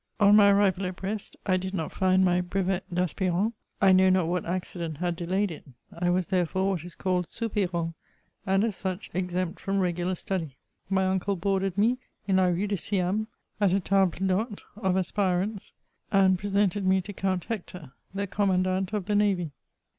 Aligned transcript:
On 0.19 0.35
my 0.35 0.49
arrival 0.49 0.87
at 0.87 0.95
Brest, 0.95 1.35
I 1.45 1.57
did 1.57 1.75
not 1.75 1.91
find 1.91 2.25
my" 2.25 2.41
Brevet 2.41 2.85
d'aspi 2.91 3.29
rant;'' 3.31 3.53
I 3.79 3.91
know 3.91 4.09
not 4.09 4.25
what 4.27 4.47
accident 4.47 4.97
had 4.97 5.15
delayed 5.15 5.51
it. 5.51 5.63
I 5.95 6.09
was, 6.09 6.25
therefore, 6.25 6.71
what 6.71 6.83
is 6.83 6.95
called" 6.95 7.27
Soupirant," 7.29 7.93
and, 8.43 8.63
as 8.63 8.75
such, 8.75 9.11
exempt 9.13 9.59
from 9.59 9.77
regular 9.79 10.15
study. 10.15 10.55
My 10.89 11.05
uncle 11.05 11.35
hoarded 11.43 11.77
me 11.77 11.99
in 12.27 12.37
La 12.37 12.45
Rue 12.45 12.65
de 12.65 12.77
Siam, 12.77 13.27
at 13.59 13.73
a 13.73 13.79
Table 13.79 14.07
d'h6te 14.13 14.59
of 14.77 14.97
Aspirants, 14.97 15.71
and 16.11 16.39
presented 16.39 16.83
me 16.83 16.99
to 17.03 17.13
Count 17.13 17.43
Hector, 17.43 17.91
the 18.11 18.25
Commandant 18.25 18.93
of 18.93 19.05
the 19.05 19.13
navy. 19.13 19.51